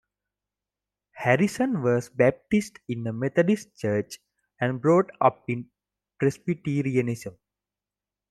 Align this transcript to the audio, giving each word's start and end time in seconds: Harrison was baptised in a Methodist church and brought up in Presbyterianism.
Harrison 1.11 1.83
was 1.83 2.09
baptised 2.09 2.79
in 2.87 3.05
a 3.05 3.13
Methodist 3.13 3.75
church 3.77 4.17
and 4.59 4.81
brought 4.81 5.11
up 5.21 5.43
in 5.47 5.69
Presbyterianism. 6.19 7.37